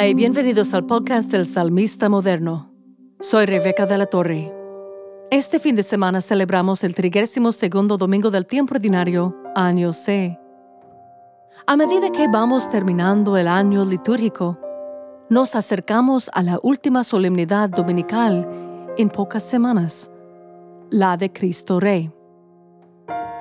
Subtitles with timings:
[0.00, 2.72] Bienvenidos al podcast del Salmista Moderno.
[3.18, 4.54] Soy Rebeca de la Torre.
[5.30, 10.38] Este fin de semana celebramos el 32 segundo domingo del tiempo ordinario, año C.
[11.66, 14.56] A medida que vamos terminando el año litúrgico,
[15.28, 18.48] nos acercamos a la última solemnidad dominical
[18.96, 20.10] en pocas semanas,
[20.90, 22.10] la de Cristo Rey.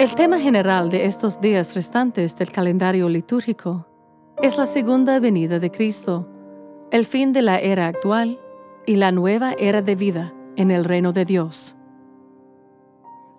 [0.00, 3.86] El tema general de estos días restantes del calendario litúrgico
[4.42, 6.28] es la segunda venida de Cristo,
[6.90, 8.40] el fin de la era actual
[8.86, 11.76] y la nueva era de vida en el reino de Dios.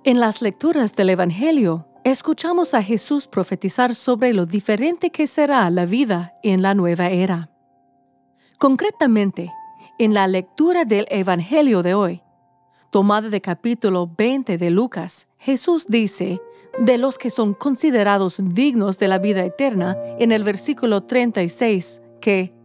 [0.03, 5.85] En las lecturas del Evangelio, escuchamos a Jesús profetizar sobre lo diferente que será la
[5.85, 7.51] vida en la nueva era.
[8.57, 9.51] Concretamente,
[9.99, 12.23] en la lectura del Evangelio de hoy,
[12.89, 16.41] tomada de capítulo 20 de Lucas, Jesús dice
[16.79, 22.60] de los que son considerados dignos de la vida eterna en el versículo 36 que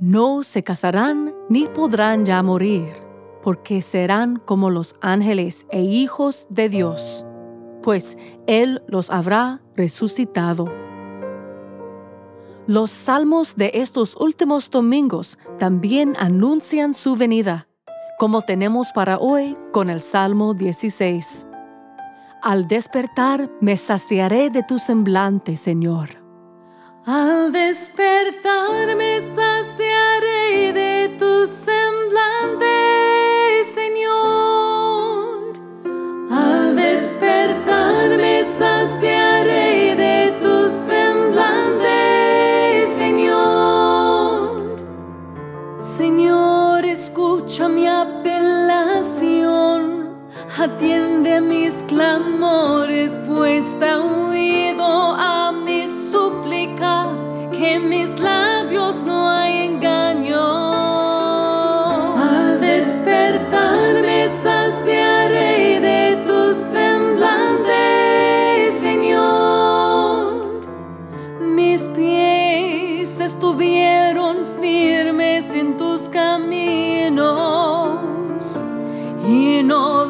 [0.00, 2.92] no se casarán ni podrán ya morir,
[3.42, 7.26] porque serán como los ángeles e hijos de Dios,
[7.82, 10.72] pues Él los habrá resucitado.
[12.66, 17.68] Los salmos de estos últimos domingos también anuncian su venida,
[18.18, 21.46] como tenemos para hoy con el Salmo 16.
[22.42, 26.23] Al despertar me saciaré de tu semblante, Señor.
[27.06, 32.64] Al despertar me saciaré de tu semblante,
[33.74, 35.52] Señor.
[36.30, 44.78] Al despertar me saciaré de tu semblante, Señor.
[45.78, 48.34] Señor, escucha mi apelación
[50.56, 55.86] Atiende mis clamores, pues da oído a mi
[56.76, 60.40] que en mis labios no hay engaño.
[62.16, 67.82] Al despertar me saciaré de tu semblante,
[68.80, 70.62] Señor.
[71.40, 77.20] Mis pies estuvieron firmes en tus caminos
[79.26, 80.06] y no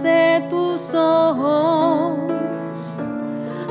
[0.00, 2.18] de tus ojos,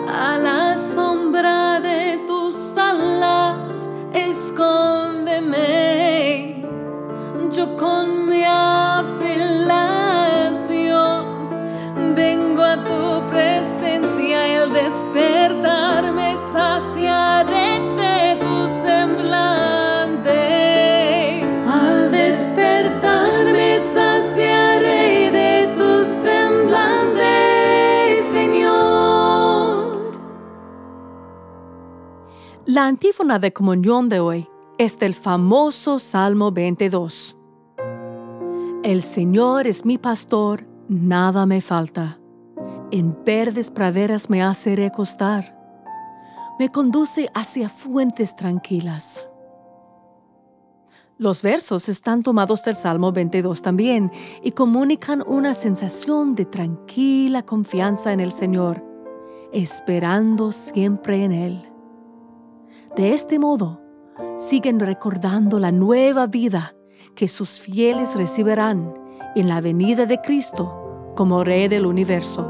[0.07, 5.61] a la sombra de tus alas, escóndeme.
[7.49, 8.10] Yo con
[32.81, 34.47] La antífona de comunión de hoy
[34.79, 37.37] es del famoso Salmo 22.
[38.81, 42.17] El Señor es mi pastor, nada me falta.
[42.89, 45.55] En verdes praderas me hace recostar.
[46.57, 49.29] Me conduce hacia fuentes tranquilas.
[51.19, 54.11] Los versos están tomados del Salmo 22 también
[54.41, 58.83] y comunican una sensación de tranquila confianza en el Señor,
[59.53, 61.70] esperando siempre en Él.
[62.95, 63.81] De este modo,
[64.37, 66.75] siguen recordando la nueva vida
[67.15, 68.93] que sus fieles recibirán
[69.35, 72.45] en la venida de Cristo como Rey del universo.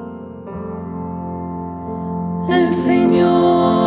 [2.49, 3.80] El Señor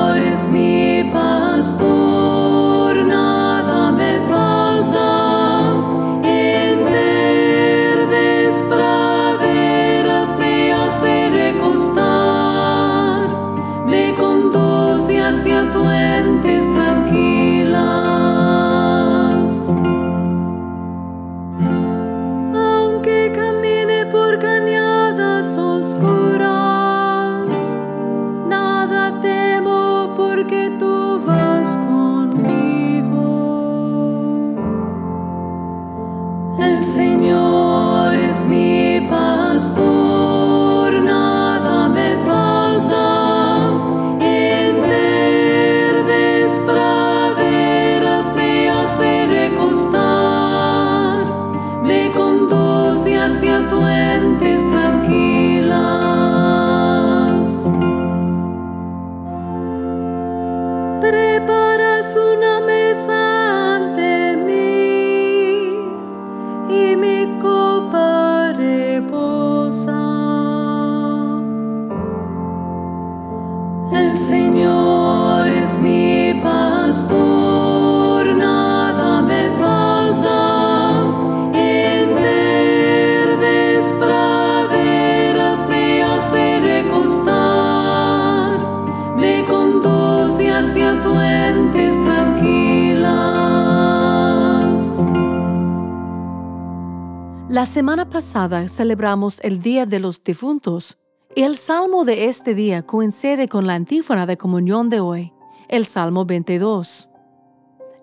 [97.55, 100.99] La semana pasada celebramos el Día de los Difuntos
[101.37, 105.33] y el salmo de este día coincide con la antífona de comunión de hoy,
[105.69, 107.09] el Salmo 22.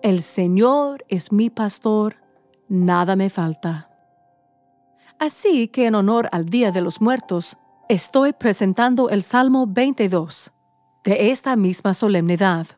[0.02, 2.16] El Señor es mi pastor,
[2.70, 3.90] nada me falta.
[5.18, 7.58] Así que en honor al Día de los Muertos,
[7.90, 10.50] estoy presentando el Salmo 22
[11.04, 12.68] de esta misma solemnidad.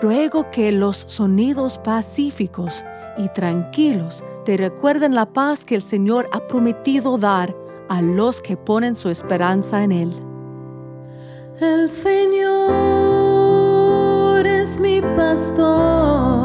[0.00, 2.84] Ruego que los sonidos pacíficos
[3.16, 7.56] y tranquilos te recuerden la paz que el Señor ha prometido dar
[7.88, 10.12] a los que ponen su esperanza en Él.
[11.60, 12.46] El Señor
[14.46, 16.37] es mi pastor,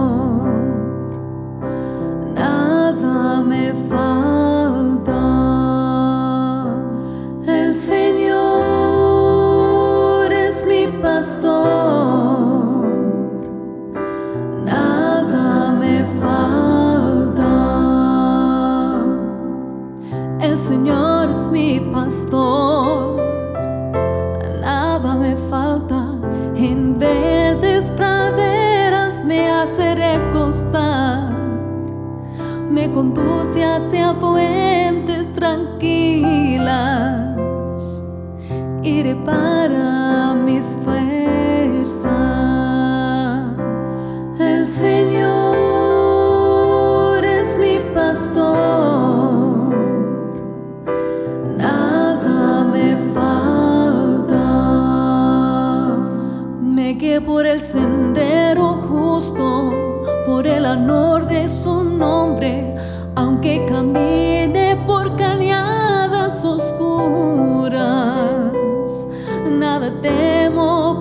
[32.93, 36.73] conduce hacia fuentes tranquilas
[38.83, 41.02] y repara mis fuerzas.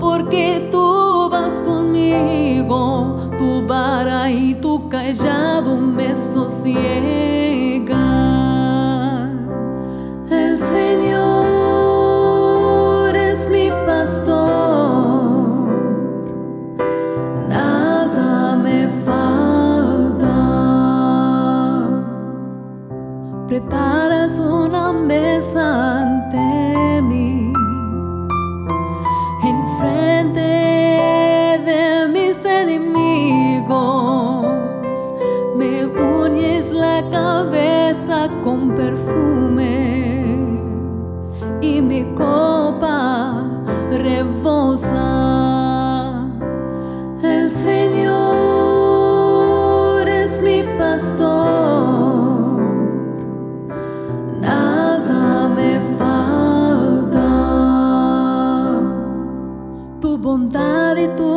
[0.01, 8.02] Porque tú vas conmigo, tu vara y tu callado me sosiegan.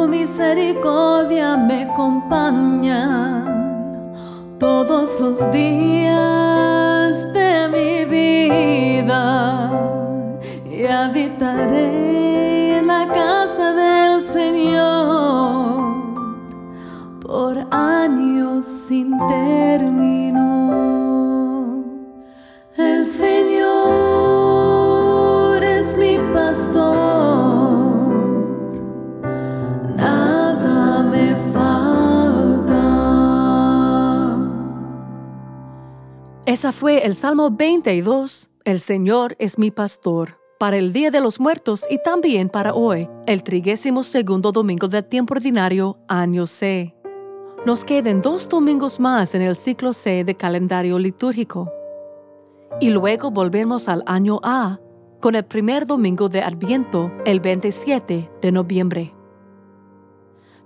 [0.07, 3.45] Misericordia me acompañan
[4.59, 9.71] todos los días de mi vida
[10.69, 15.95] y habitaré en la casa del Señor
[17.21, 20.24] por años sin término.
[36.75, 41.85] Fue el Salmo 22, El Señor es mi pastor, para el Día de los Muertos
[41.89, 46.93] y también para hoy, el trigésimo segundo domingo del tiempo ordinario, año C.
[47.65, 51.71] Nos quedan dos domingos más en el ciclo C de calendario litúrgico.
[52.81, 54.81] Y luego volvemos al año A,
[55.21, 59.15] con el primer domingo de Adviento, el 27 de noviembre.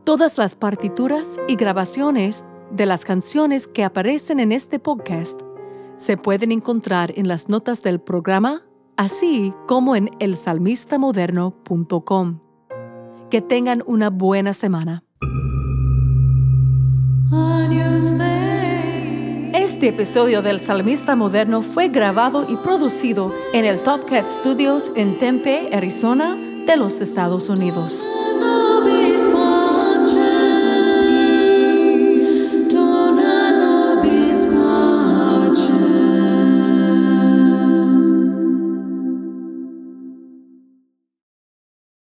[0.03, 5.41] Todas las partituras y grabaciones de las canciones que aparecen en este podcast
[5.99, 8.63] se pueden encontrar en las notas del programa,
[8.97, 12.39] así como en elsalmistamoderno.com.
[13.29, 15.03] Que tengan una buena semana.
[19.53, 25.19] Este episodio del Salmista Moderno fue grabado y producido en el Top Cat Studios en
[25.19, 28.07] Tempe, Arizona, de los Estados Unidos.